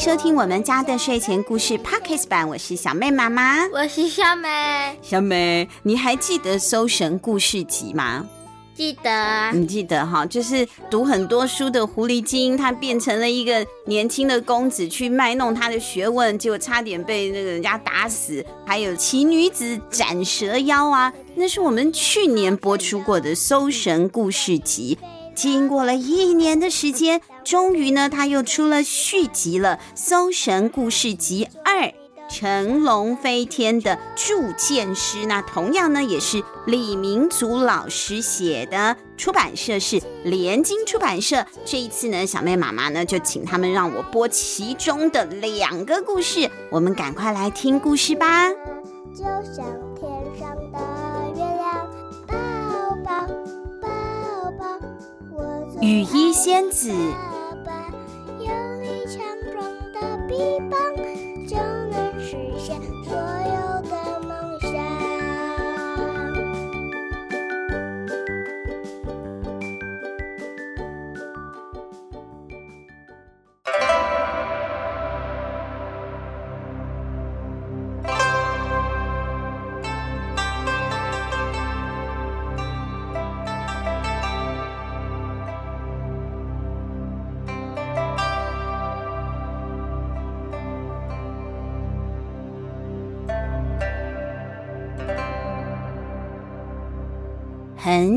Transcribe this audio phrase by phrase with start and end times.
[0.00, 4.48] 收听我们家的睡前故事 Podcast 版，我是小妹妈妈，我是小美。
[5.02, 8.26] 小美，你还记得《搜神故事集》吗？
[8.74, 9.52] 记得。
[9.52, 18.42] 你记得哈，就是读很多书的狐狸精，她变成了一个年轻的公子，去卖弄她的学问，结果差点被那个人家打死。
[18.64, 24.96] 还有奇女子斩蛇妖啊，那是我们去年播出过的《搜神故事集》。
[25.34, 31.92] 经过了一年的时间，终于呢，他又出了续集了，《搜神故事集二：
[32.28, 35.26] 乘龙飞天》的铸剑师。
[35.26, 41.46] 那同样呢，也是李明祖老师写的，出版社是联经出版社。
[41.64, 48.48] 这一次呢，小妹妈妈呢就请他们让我播其中的两个故事，我们赶快来听故事吧。
[49.12, 49.64] 就像
[49.98, 50.78] 天上的
[51.34, 51.90] 月亮，
[52.28, 52.36] 宝
[53.04, 53.39] 宝。
[55.80, 57.29] 雨衣仙子。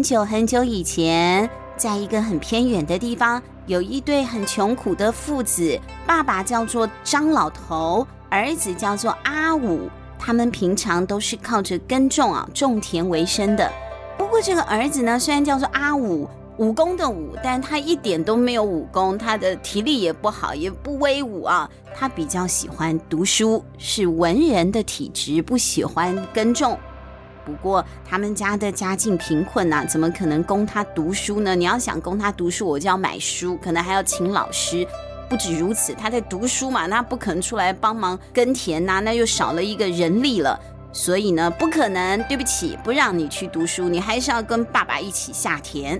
[0.03, 5.79] 久很久以前，在一个很偏远的地方，有一对很穷苦的父子。
[6.05, 9.89] 爸爸叫做张老头，儿子叫做阿武。
[10.19, 13.71] 他们平常都是靠着耕种啊，种田为生的。
[14.17, 16.27] 不过这个儿子呢，虽然叫做阿武，
[16.57, 21.69] 武功的武，但他一点都没有武功，他的体力也不好，也不威武啊。
[21.95, 26.77] 他比较喜欢读书，是文人的体质，不喜欢耕种。
[27.45, 31.55] 不过他们家的家境贫困呐、啊，怎么可能供他读书呢？
[31.55, 34.87] 你要想供他读书，我就要买书，可能还要请老师。
[35.29, 40.59] 不止如此，他在读书嘛，那不可能出来帮忙耕田呐、那又少了一个人力了。
[40.91, 45.99] 所以呢，不可能，对不起，不让你去读书，你还是要跟爸爸一起下田。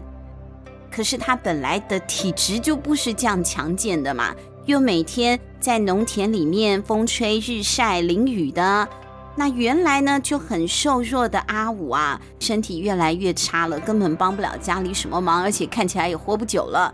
[0.92, 4.36] 可是他本来的体质就不是这样强健的嘛，
[4.68, 8.88] 又每天在农田里面风吹日晒淋雨的。
[9.36, 16.94] 那原来呢就很瘦弱的阿武啊，身体越来越差了，根本帮不了家里什么忙，而且看起来也活不久了。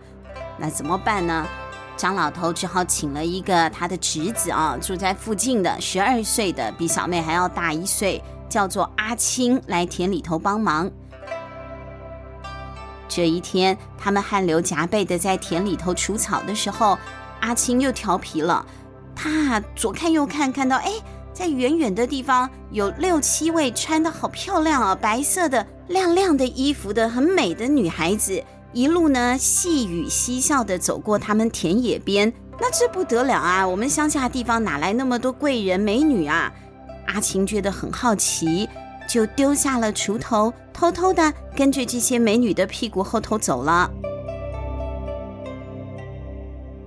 [0.57, 1.45] 那怎么办呢？
[1.97, 10.89] 张老头只好请了一个他的侄子啊，住在附近的十二岁的，比小妹还要大一岁，叫做阿青来田里头帮忙。
[13.09, 16.97] 这一天，他们汗流浃背的在田里头除草的时候，
[17.41, 18.65] 阿青又调皮了，
[19.13, 20.93] 他左看右看，看到哎。
[21.39, 32.33] 在远远的地方，有六七位穿得好漂亮啊，白色的亮亮的衣服的很美的女孩子，一路呢细语嬉笑的走过他们田野边。
[32.59, 33.65] 那这不得了啊！
[33.65, 36.51] 我们乡下地方哪来那么多贵人美女啊？
[37.07, 38.67] 阿青觉得很好奇，
[39.07, 43.89] 就丢下了锄头，偷偷的跟着这些美女的屁股后头走了。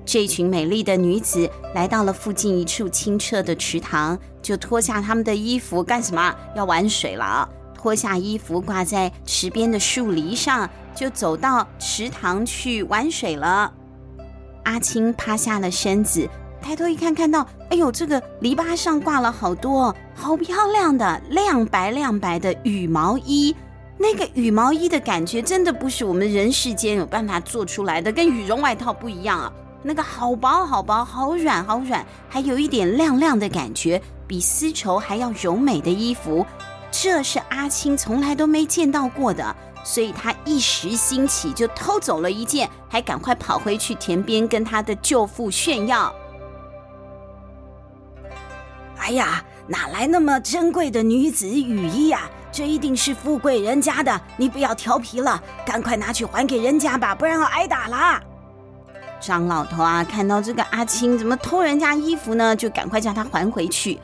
[0.04, 6.34] 这群美丽的女子来到了附近一处清澈的池塘，就脱下他们的衣服干什么？
[6.56, 7.48] 要玩水了。
[7.74, 13.72] 脱下衣服挂在池边的树篱上，就走到池塘去玩水了。
[14.64, 16.28] 阿青趴下了身子，
[16.60, 23.56] 抬头一看，看到，哎呦，这个篱笆上挂了好多好漂亮的亮白亮白的羽毛衣。
[23.98, 29.52] 那个羽毛衣的感觉，真的不是我们人世间有办法做出来的，跟羽绒外套不一样啊。
[29.82, 36.46] 那个好薄好薄，好软好软，还有一点亮亮的感觉，比丝绸还要柔美的衣服，
[36.90, 46.14] 这是阿青从来都没见到过的，所以他一时兴起就偷走了一件，还赶快跑回去田边跟他的舅父炫耀。
[48.98, 52.30] 哎呀，哪来那么珍贵的女子雨衣呀？
[52.52, 58.22] 这一定是富贵人家的，你不要调皮了，赶快拿去还给人家吧，不然要挨打了。
[59.22, 62.54] 张老头啊，看到这个阿青怎么偷人家衣服呢？
[62.56, 64.00] 就赶快叫他还回去。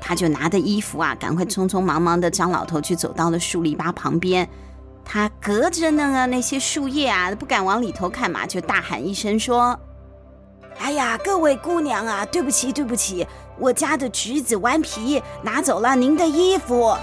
[0.00, 2.28] 他就拿着衣服啊，赶快匆匆忙忙的。
[2.28, 4.48] 张老头去走到了树篱笆旁边，
[5.04, 9.78] 他隔着那个那些树叶啊，不敢往里头看嘛，就大喊一声说
[10.80, 13.26] ：“哎呀，各位姑娘啊，对不起，对不起，
[13.58, 16.96] 我家的橘子顽皮拿走了您的衣服。”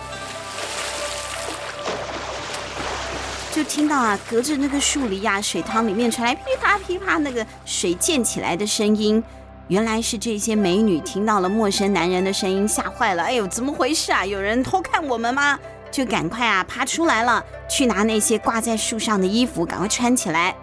[3.57, 9.23] 就听到啊，隔着那个树篱呀，水塘里面传来噼啪噼啪那个水溅起来的声音。
[9.67, 13.23] 原来是这些美女听到了陌生男人的声音，吓坏了。
[13.23, 14.23] 哎呦，怎么回事啊？
[14.23, 15.57] 有人偷看我们吗？
[15.89, 20.55] 就赶快啊，爬出来了，去拿那些挂在树上的衣服，赶快穿起来。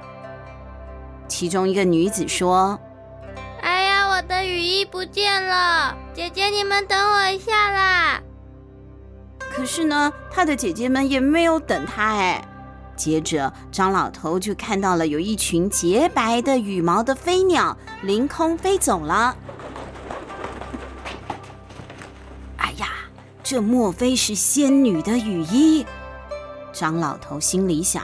[1.27, 2.79] 其中一个女子说
[3.61, 5.97] ：“哎呀，我的雨衣不见了！
[6.15, 8.23] 姐姐，你们等我一下啦。”
[9.51, 12.41] 可是呢，她的姐姐们也没有等她哎。
[12.97, 19.37] 接着，张老头就看到了有一群洁白的羽毛的飞鸟凌空飞走了。
[22.57, 22.89] 哎呀，
[23.43, 25.85] 这莫非是仙女的雨衣？
[26.73, 28.03] 张老头心里想：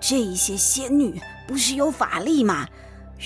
[0.00, 2.66] 这一些仙女不是有法力吗？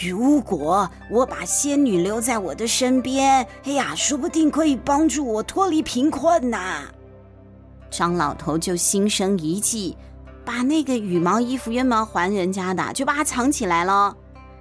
[0.09, 6.83] 如果我把仙女留在我的身边，哎呀，说不定可以帮助我脱离贫困呐。
[7.89, 9.97] 张老头就心生一计。
[10.47, 14.17] 把那个羽毛衣服原本还人家的，就把它藏起来了，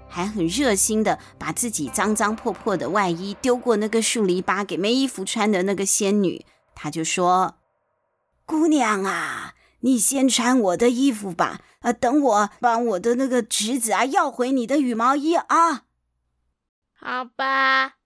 [0.10, 6.44] 还很热心的把自己脏脏破破的外衣丢过那个树篱笆给没衣服穿的那个仙女。
[6.74, 7.58] 他就说
[8.46, 15.84] ：“姑娘啊，你先穿我的衣服吧，啊，等我帮我的那个侄子啊要回你的羽毛衣啊。”
[17.00, 17.98] 好吧，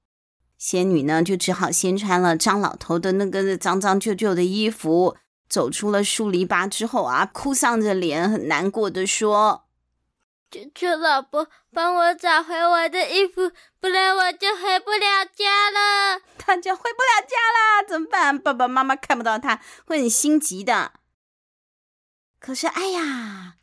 [0.58, 5.16] 仙女呢就只好先穿了张老头的那个脏脏旧旧的衣服。
[5.50, 9.66] 走出了树篱笆之后啊，哭丧着脸，很难过的说
[10.52, 16.22] ：“求求老婆帮我找回我的衣服，不然我就回不了家了。
[16.38, 17.38] ”他就回不了家
[17.82, 18.38] 了，怎么办？
[18.38, 20.92] 爸爸妈妈看不到他，会很心急的。
[22.40, 23.56] 可是，哎呀，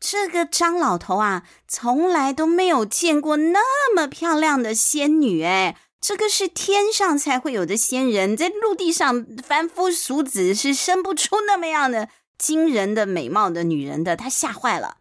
[0.00, 5.76] 这个张老头啊，从来都没有见过那么漂亮的仙女哎。
[6.06, 14.14] 这个是天上才会有的仙人，在陆地上凡夫俗子是生不出那么样的惊人的美貌的女人的。
[14.14, 14.98] 他吓坏了，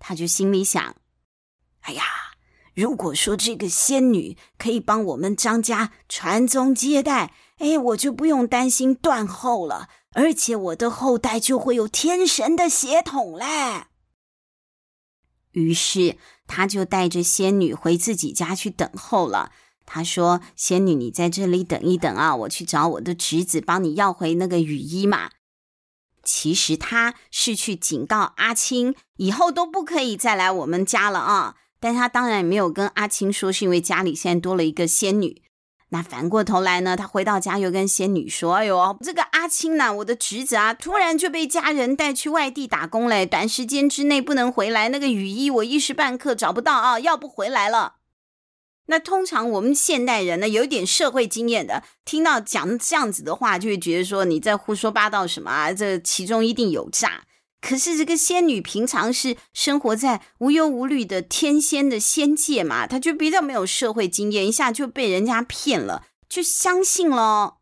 [0.00, 0.96] 他就心里想：
[1.82, 2.02] 哎呀，
[2.74, 13.84] 如果说这个仙女可以帮我们张家传宗接代，哎，我就不用担心断后了，而且我的后代就会有天神的血统嘞。
[15.52, 19.52] 于是他就带着仙女回自己家去等候了。
[19.86, 25.30] 他说：“仙女，你在这里等一等啊，我去找我的侄子，帮你要回那个雨衣嘛。”
[26.24, 31.56] 其实他是去警告阿青，以后都不可以再来我们家了啊。
[31.78, 35.42] 但他当然也没有跟阿青说，是因为家里现在多了一个仙女。
[35.90, 44.88] 那反过头来呢，他回到家又跟仙女说：“哎呦，这个阿青呢，我的侄子啊，突然就被家人带去外地打工嘞，短时间之内不能回来。
[44.88, 47.96] 那个雨衣我一时半刻找不到啊，要不回来了。”
[48.86, 55.72] 那通常我们现代人呢，有一点社会经验的，听到讲这样子的话，就会觉得说你在胡说八道什么啊？
[55.72, 57.24] 这其中一定有诈。
[57.62, 67.54] 可是这个仙女平常是生活在无忧无虑的天仙的仙界嘛，她就比较没有社会经验，一下就被人家骗了，就相信了。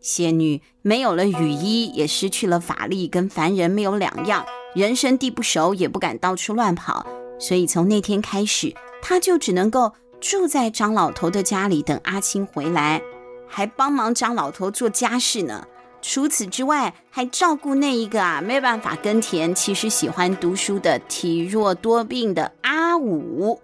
[0.00, 4.44] 仙女没有了雨衣，也失去了法力，跟凡人没有两样，
[4.74, 7.06] 人生地不熟，也不敢到处乱跑。
[7.40, 13.02] 所以从那天开始，他就只能够住在张老头的家里，等阿青回来，
[13.48, 15.66] 还帮忙张老头做家事呢。
[16.02, 23.60] 除此之外，还照顾那一个啊没办法耕田，其实喜欢读书的体弱多病的阿武。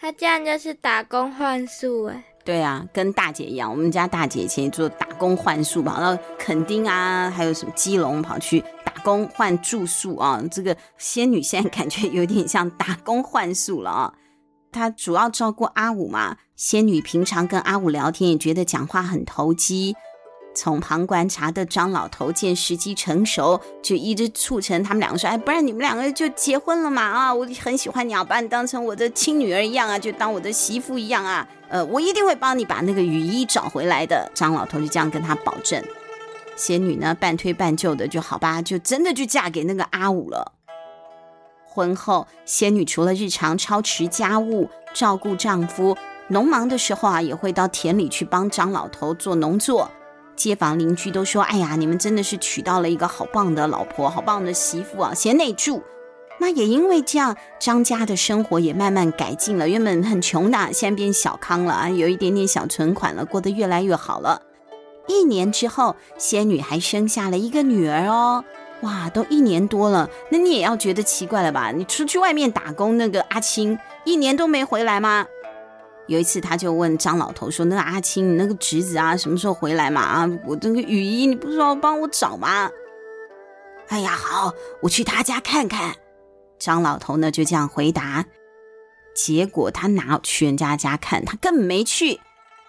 [0.00, 2.24] 他这样就是打工换宿哎。
[2.44, 8.64] 对啊，跟大姐一样，我们家大姐以前也做打工换宿，跑到垦丁啊，还有什么基隆跑去。
[9.08, 14.12] 工换住宿啊，这个仙女现在感觉有点像打工换宿了啊。
[14.70, 19.96] 她主要照顾阿五嘛，仙女平常跟阿五聊天也觉得讲话很投机。
[20.54, 27.02] 从旁观察的张老头见时机成熟，就一直促成他们两个说：“哎，不然你们两个就结婚了嘛？
[27.02, 31.48] 啊，我很喜欢你，要把你当成我的亲女儿一样啊，就当我的媳妇一样啊。
[31.68, 35.82] 呃，我一定会帮你把那个雨衣找回来的。”张老头就这样跟他保证。
[36.58, 40.52] 仙女呢，半推半就的就好吧，就真的就嫁给那个阿五了。
[41.64, 45.96] 婚后，仙女除了日常操持家务、照顾丈夫，
[46.28, 49.88] 农忙的时候啊，也会到田里去帮张老头做农作。
[50.34, 55.82] 街坊邻居都说：“哎呀，你们真的是娶到了一个好棒的老婆，好棒的媳妇啊，贤内助。”
[56.40, 59.68] 那也因为这样，张家的生活也慢慢改进了。
[59.68, 64.42] 原本很穷的，现在变小康了啊，有一点点小存款了，过得越来越好了。
[65.08, 68.44] 一年之后，仙女还生下了一个女儿哦！
[68.82, 71.72] 哇，都一年多了，那你也要觉得奇怪了吧？
[71.72, 75.26] 你出去外面打工那个阿青，一年都没回来吗？
[76.06, 80.00] 有一次，他就问张老头说：“那个阿青，你那个侄子啊，什么时候回来嘛？
[80.00, 82.70] 啊，我这个雨衣，你不是要帮我找吗？”
[83.88, 85.94] 哎呀，好，我去他家看看。
[86.58, 88.24] 张老头呢就这样回答。
[89.14, 92.20] 结果他拿去人家家看，他根本没去。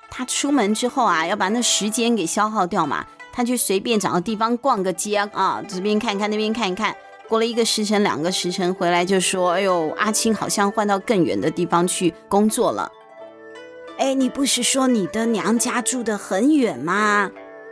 [0.10, 6.96] 他出门之后啊，要把那时间给消耗掉嘛，他就随便找个地方逛个街啊，这边看看，那边看一看。
[7.28, 12.92] 过了一个时辰，两个时辰，回来就说：“哎呦，阿青好像换到更远的地方去工作了。”
[14.00, 17.30] 哎，你不是说你的娘家住得很远吗？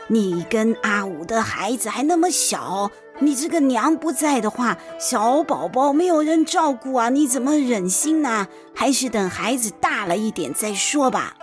[0.10, 8.48] 你跟阿五的孩子还那么小，你这个娘不在的话，小宝宝没有人照顾啊，你怎么忍心呢？
[8.76, 11.34] 还是等孩子大了一点再说吧。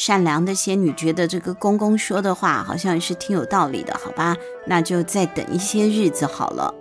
[0.00, 4.34] 善良的仙女觉得这个公公说的话好像是挺有道理的，好吧，
[4.66, 6.74] 那就再等一些日子好了。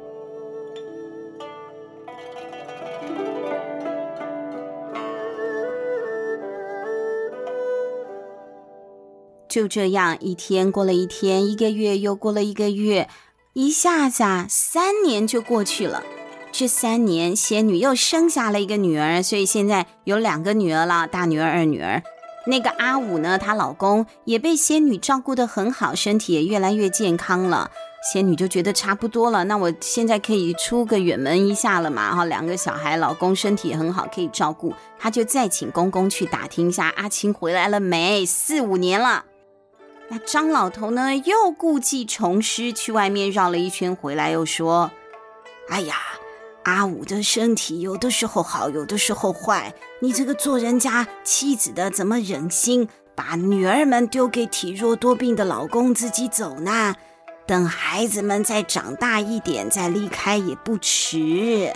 [9.50, 13.10] 就这样，一天过了一天，一个月又过了一个月，
[13.52, 16.04] 一下子啊，三年就过去了。
[16.54, 22.02] 这三年，仙女又生下了一个女儿，所以现在有两个女儿了，大女儿、二女儿。
[22.46, 27.70] 那个阿五呢，她老公也被仙女照顾得很好，身体也越来越健康了。
[28.14, 32.16] 仙女就觉得差不多了，那我现在可以出个远门一下了嘛。
[32.16, 34.74] 哈，两个小孩，老公身体很好，可以照顾。
[34.98, 39.26] 她就再请公公去打听一下阿青回来了没，四五年了。
[40.08, 44.90] 那张老头呢，又故技重施，去外面绕了一圈回来，又说
[45.70, 45.96] ：“哎呀，
[46.70, 49.74] 阿五的身体有的时候好，有的时候坏。
[50.02, 56.96] 你这个做人家妻子的，怎么忍心把女儿们丢给体弱多病的老公自己走呢？
[57.46, 61.74] 等孩子们再长大一点，再离开也不迟。”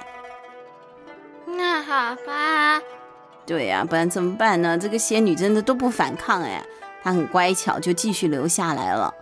[1.46, 2.82] 那好吧。
[3.46, 4.78] 对呀，不然怎么办呢？
[4.78, 6.64] 这个仙女真的都不反抗哎。
[7.04, 9.14] 她很乖巧，就继续留下来了。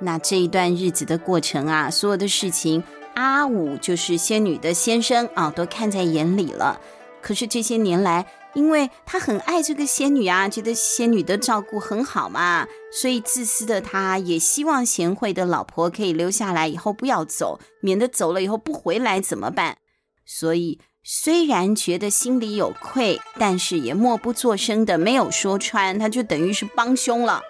[0.00, 2.82] 那这一段日子的过程啊，所有的事情，
[3.14, 6.80] 阿五就是仙女的先生啊，都看在眼里了。
[7.20, 19.76] 可是这些年来，因为他很爱这个仙女啊，觉得仙女的照顾很好嘛，所以自私的他也希望贤惠的老婆可以留下来，以后不要走，免得走了以后不回来怎么办？
[20.24, 20.80] 所以。
[21.02, 27.40] 虽然觉得心里有愧，但是也默不作声的没有说穿，他就等于是帮凶了。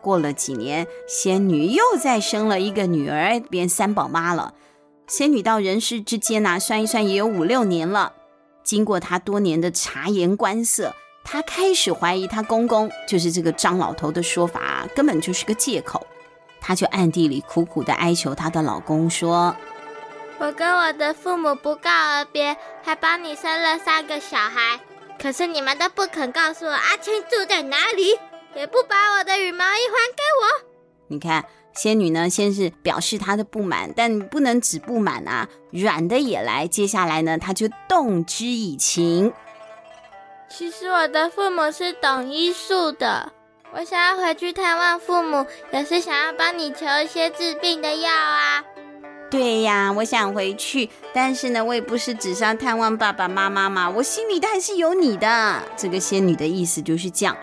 [0.00, 4.54] 过了几年，仙女又再生了一个女儿，变三宝妈了。
[5.06, 8.12] 仙女到人世之间呢，算一算也有五六年了。
[8.62, 16.06] 经过她多年的察言观色，她开始怀疑她公公就是这个张老头的说法根本就是个借口。
[16.60, 19.56] 她就暗地里苦苦的哀求她的老公说。
[20.38, 24.78] 我跟我的父母不告而别，还帮你生了三个小孩，
[25.18, 28.18] 可是你们都不肯告诉我阿青住在哪里，
[28.54, 30.68] 也不把我的羽毛衣还给我。
[31.08, 36.66] 你看，仙女呢，先是表示她的不满，但不能只不满啊，软的也来。
[36.66, 39.32] 接下来呢，她就动之以情。
[40.50, 43.32] 其实我的父母是懂医术的，
[43.72, 48.64] 我想要回去探望父母，也是想要帮你求一些治病的药啊。
[49.30, 55.62] 对呀，我想回去，但是呢，我也不是只想探望爸爸妈妈嘛，我心里还是有你的。
[55.76, 57.36] 这个仙女的意思就是这样。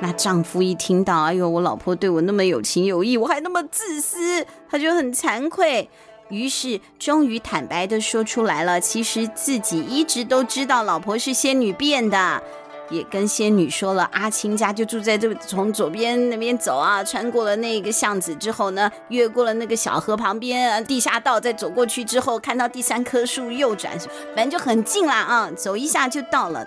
[0.00, 5.88] 那丈夫一听到，哎呦，我老婆对我那么有情有义，我还那么自私，他就很惭愧，
[6.28, 12.42] 于是终于坦白的说出来了，其实自己一直都知道老婆是仙女变的。
[12.88, 23.98] 也跟仙女说了，阿青家就住在这，从左边那边走啊，穿过了那个巷子之后呢，越过了那个小河旁边地下道，再走过去之后，看到第三棵树，右转，
[24.36, 26.64] 反正就很近了啊，走一下就到了。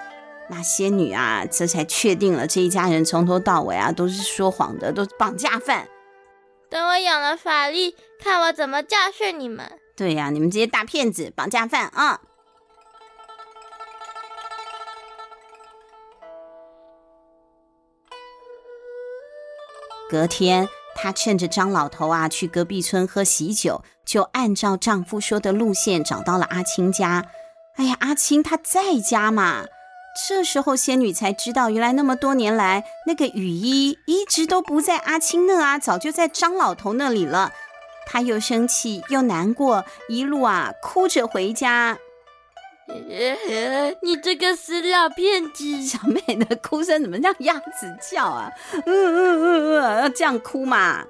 [0.52, 5.88] 那仙女啊，这才确定了这一家人从头到尾啊都是说谎的，都是绑架犯。
[6.70, 9.80] 等我有了法力，看我怎么教训你们。
[9.96, 12.22] 对呀、啊，你们这些大骗子、绑架犯啊！
[20.10, 27.28] 隔天，她趁着张老头啊去隔壁村喝喜酒，就按照丈夫说的路线找到了阿青家。
[27.76, 29.66] 哎呀，阿青她在家嘛？
[30.28, 37.52] 这时候仙女才知道，原来那么多年来，那个雨衣一直都不在阿青那啊，早就在张老头那里了。
[38.06, 41.98] 她又生气又难过，一路啊哭着回家。
[44.02, 45.86] 你这个死老骗子！
[45.86, 48.52] 小妹的哭声怎么像鸭子叫啊？
[48.74, 51.06] 嗯嗯嗯嗯，要这样哭嘛？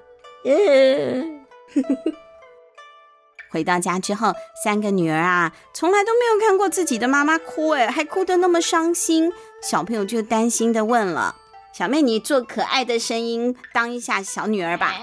[3.49, 3.51] 嗯。
[3.51, 9.31] 回到家之后，三个女儿啊，从来都没有看过自己的妈妈哭，哎，还哭得那么伤心。
[9.61, 11.35] 小朋友就担心的问了
[11.73, 14.93] ：“小妹，你做可爱的声音，当一下小女儿吧。”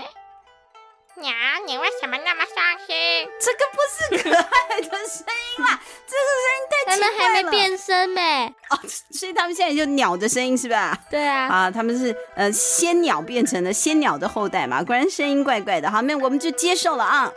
[1.18, 1.34] 娘，
[1.66, 2.94] 你为什么那么伤心？
[3.40, 7.14] 这个不是可爱的声音啦， 这个声音太奇怪了。
[7.16, 8.54] 他们还没变声没？
[8.68, 8.78] 哦，
[9.10, 10.98] 所以他们现在就鸟的声音是吧？
[11.10, 11.46] 对啊。
[11.46, 15.90] 啊，他们是呃仙鸟变成了仙鸟的后代嘛，果然声音怪怪的。
[15.90, 17.32] 好，那我们就接受了啊。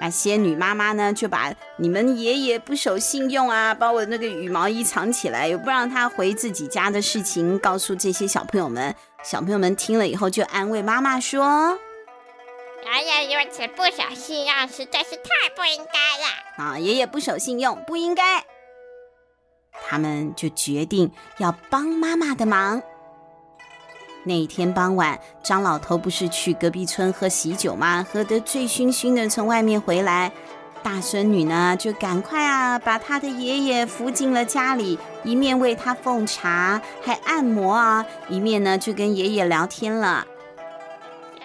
[0.00, 8.94] 那仙女妈妈呢，就把你们爷爷不守信用啊，把我那个羽毛衣藏起来，又不让他回自己家的事情告诉这些小朋友们。
[9.22, 11.78] 小朋友们听了以后，就安慰妈妈说。
[12.82, 16.70] 爷爷如此不守信用，实在是太不应该了。
[16.70, 18.42] 啊，爷爷不守信用，不应该。
[19.86, 22.82] 他们就决定要帮妈妈的忙。
[24.24, 28.06] 那一天傍晚，张老头不是去隔壁村喝喜酒吗？
[28.12, 30.30] 喝得醉醺醺的，从外面回来，
[30.82, 40.26] 大孙女呢就赶快啊，把他的爷爷扶进了家里，一面为他奉茶，还按摩啊，一面呢就跟爷爷聊天了。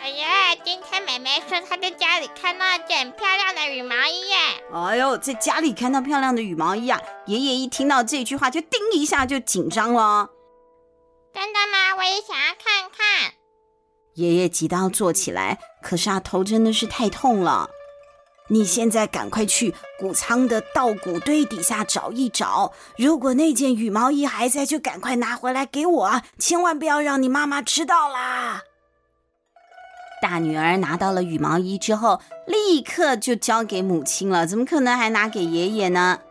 [0.03, 0.25] 爷爷，
[0.63, 4.35] 今天妹妹说她在家里看到一件漂亮的羽毛衣耶。
[4.71, 7.01] 哎呦，在家里看到漂亮的羽毛衣啊！
[7.25, 10.29] 爷爷一听到这句话，就叮一下就紧张了。
[11.35, 11.95] 真的吗？
[11.97, 13.33] 我也想要看看。
[14.13, 17.69] 爷爷急得要坐起来，可是啊，头真的是太痛了。
[18.47, 26.21] 你现在赶快去谷仓的稻谷堆底下找一找，如果那件羽毛衣还在，就赶快拿回来给我！
[26.39, 28.61] 千万不要让你妈妈知道啦。
[30.21, 34.47] 大女儿拿到了羽毛衣之后，立刻就交给母亲了。
[34.47, 36.21] 怎么可能还拿给爷爷呢？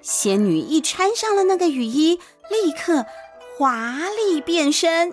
[0.00, 3.06] 仙女一穿上了那个雨衣，立刻
[3.58, 5.12] 华丽变身，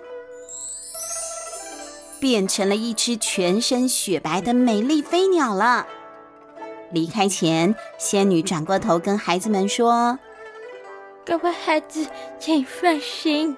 [2.18, 5.86] 变成了一只全身雪白的美丽飞鸟了。
[6.90, 10.18] 离开前，仙女转过头跟孩子们说
[11.24, 12.06] ：“各位孩子，
[12.38, 13.56] 请放心。”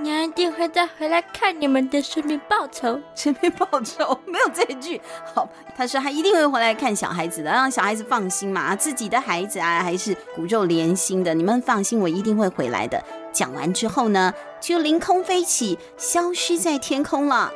[0.00, 3.00] 娘一定会再回来看你们的，顺便报仇。
[3.16, 5.00] 顺便报仇，没有这一句。
[5.34, 8.76] 好，他说他一定会回来看小孩子的，让小孩子放心嘛。
[8.76, 13.02] 自己的孩子啊，还是骨肉连心的，你们放心，我一定会回来的。
[13.32, 17.52] 讲完之后呢，就凌空飞起，消失在天空了。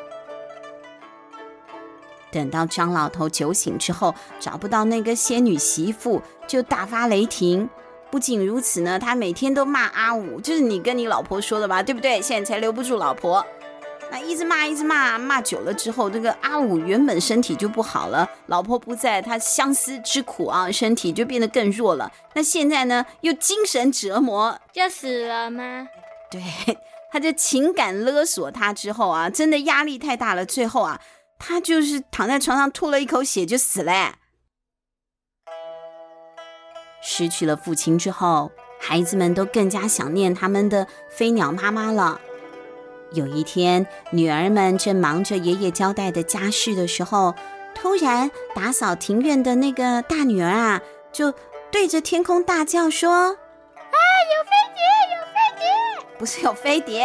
[2.31, 7.69] 等到张老头酒醒之后，找不到那个仙女媳妇，就大发雷霆。
[8.11, 12.21] 不仅如此呢，他每天都骂阿五，就是你跟你老婆说的吧，对不对？
[12.23, 13.45] 现在才留不住老婆，
[14.13, 22.13] 那一直骂，一直骂，骂久了之后，这个阿五原本身体就不好了，老婆不在，他相思之苦啊，身体就变得更弱了。
[22.35, 25.89] 那现在呢，又精神折磨，就死了吗？
[26.31, 26.43] 对，
[27.11, 31.01] 他就情感勒索他之后啊，真的压力太大了，最后啊，
[31.39, 34.17] 他就是躺在床上吐了一口血就死了。
[37.03, 42.21] 失去了父亲之后，孩子们都更加想念他们的飞鸟妈妈了。
[43.15, 47.35] 有一天，女儿们正忙着爷爷交代的家事的时候，
[47.75, 50.81] 突然打扫庭院的那个大女儿啊，
[51.13, 51.33] 就
[51.71, 53.97] 对着天空大叫说：“啊，
[54.33, 54.83] 有飞碟，
[55.15, 56.19] 有飞碟！
[56.19, 57.03] 不是有飞碟，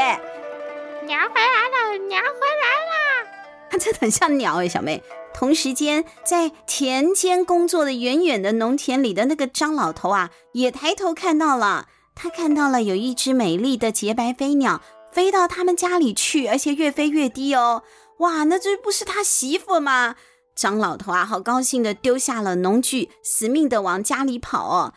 [1.05, 3.27] 娘回来了，娘回来了！”
[3.69, 5.03] 它真的很像鸟哎，小妹。
[5.33, 11.87] 同时间，在田间工作的远远的农田里的那个张老头啊，也抬头看到了。
[12.15, 14.81] 他看到了有一只美丽的洁白飞鸟
[15.17, 17.81] 飞到他们家里去，而且越飞越低哦。
[18.19, 20.15] 哇，那这不是他媳妇吗？
[20.55, 24.93] 张老头啊，好高兴的丢下了农具，死命的往家里跑哦。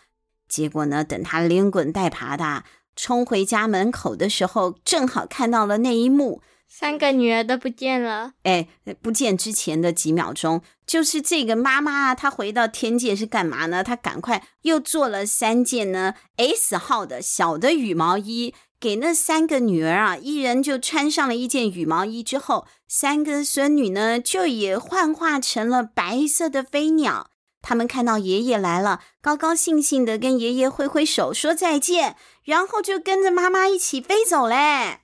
[0.46, 6.42] 结果呢，等他连滚带爬的冲回家门口的时候，正好看到了那一幕。
[6.68, 8.68] 三个女儿都不见了，哎，
[9.00, 13.82] 不见之前的几秒钟，就是这个妈妈啊，她回到天界是干嘛呢？
[13.82, 27.28] 她赶快又做了三件呢 S 号的小的羽毛衣，给那三个女儿啊，一人就穿上了一件羽毛衣之后，三个孙女呢就也幻化成了白色的飞鸟。
[27.60, 34.99] 他们看到爷爷来了，高高兴兴的跟爷爷挥挥手说再见，然后就跟着妈妈一起飞走嘞。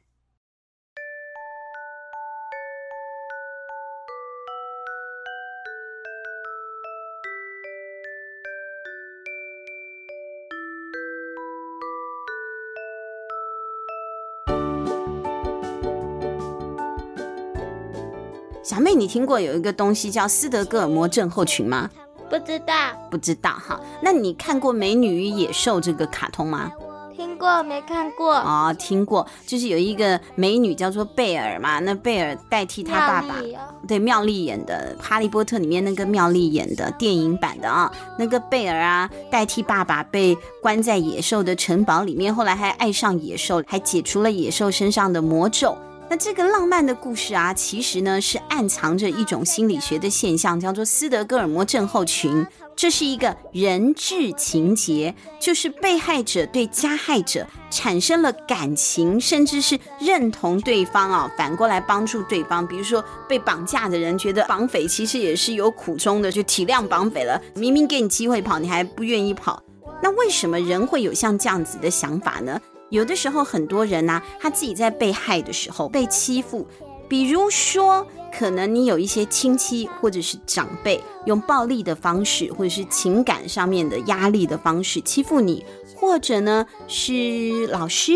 [18.68, 21.88] 小妹，你听过有一个东西叫斯德哥尔摩症候群吗？
[22.29, 22.74] 不知道，
[23.09, 23.81] 不知道哈。
[24.02, 26.72] 那你看过《美女与野兽》这个卡通吗？
[27.16, 28.35] 听过，没看过。
[28.35, 31.79] 哦，听过，就是有一个美女叫做贝尔嘛。
[31.79, 37.88] 那贝尔代替她爸爸，哦、对，妙丽演的《哈利波特》里面那个妙丽演的电影版的啊。
[38.18, 45.79] 那个贝尔啊，代替爸爸被关在野兽的城堡里面，后来还爱上野兽，还解除了野兽身上的魔咒。
[46.09, 52.47] 那这个浪漫的故事啊，其实呢是暗藏着一种心理学的现象，叫做斯德哥尔摩症候群。
[52.77, 62.64] 这是一个人质情节，就是被害者对加害者产生了感情，甚至是认同对方啊，反过来帮助对方。
[62.64, 67.40] 比如说被绑架的人觉得绑匪其实也是有苦衷的，就体谅绑匪了。
[67.55, 69.61] 明明给你机会跑，你还不愿意跑。
[70.03, 72.61] 那为什么人会有像这样子的想法呢？
[72.90, 76.66] 有的时候很多人呢、他自己在被害的时候被欺负，
[77.09, 78.07] 比如说。
[78.37, 88.12] 可能你有一些亲戚或者是长辈用暴力的方式，或者是情感上面的压力的方式欺负你，或者呢是老师，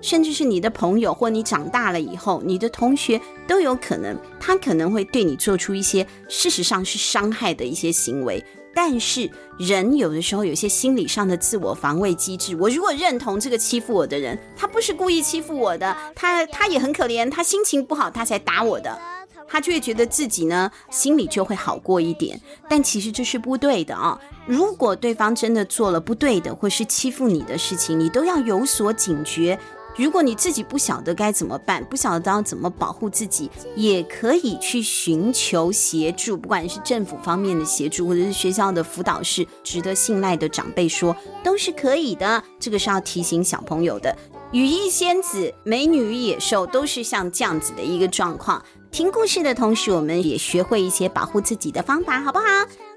[0.00, 8.44] 甚至是你的朋友，或你长大了以后你的同学都有可能，他可能会对你做出一些事实上是伤害的一些行为。
[8.74, 18.98] 但是人有的时候有些心理上的自我防卫机制，我如果认同这个欺负我的人，他不是故意欺负我的，他他也很可怜，他心情不好他才打我的。
[19.46, 24.18] 他就会觉得自己呢，心里就会好过一点，但其实这是不对的啊！
[24.46, 29.56] 如果对方真的做了不对的或是欺负你的事情，你都要有所警觉。
[29.96, 42.42] 如果你自己不晓得该怎么办，不晓得要怎么保护自己，也可以去寻求协助，不管是政府方面的协助，或者是学校的辅导室，值得信赖的长辈说，都是可以的。
[42.58, 44.16] 这个是要提醒小朋友的。
[44.52, 48.64] 羽翼仙子、美女与野兽都是像这样子的一个状况。
[48.92, 52.44] 听故事的同时，我们也学会一些保护自己的方法，好不好？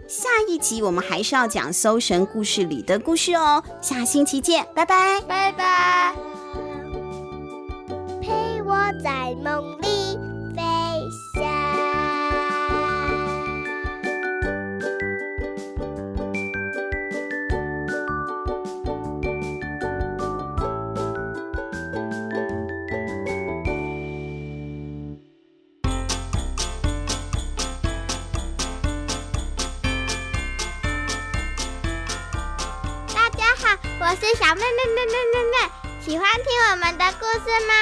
[0.08, 3.64] 下一集我们还是要讲《搜神故事》里的故事哦。
[3.82, 6.37] 下星期见，拜拜，拜拜。
[9.28, 10.18] 在梦里
[10.56, 10.62] 飞
[11.34, 11.44] 翔。
[33.14, 35.56] 大家好我是小妹妹妹妹妹妹，
[36.00, 37.74] 喜欢听我们的故事吗？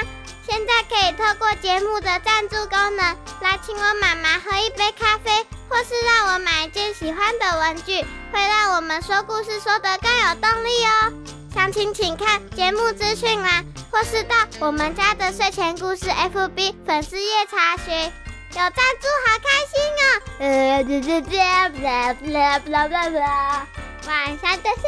[0.47, 11.13] 现在可以透过节目的赞助功能来请我妈妈喝一杯咖啡，或是让我买一件喜欢的文具，会让我们说故事说得更有动力哦。
[11.53, 18.11] 详情请看节目资讯栏，或是到我们家的睡前故事 FB 粉丝页查询。
[18.51, 20.03] 有赞助好开心哦！
[20.39, 21.37] 呃，这这这，
[21.81, 23.67] 啦啦啦啦啦。
[24.07, 24.83] 晚上的森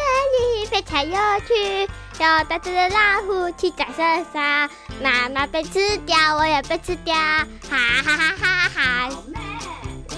[0.55, 1.11] 林非常有
[1.47, 1.81] 趣，
[2.19, 4.69] 有大只的老虎骑在身上，
[5.01, 9.09] 妈妈被吃掉，我也被吃掉，哈哈哈哈哈哈！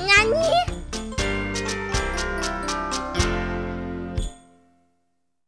[0.05, 0.78] 那你？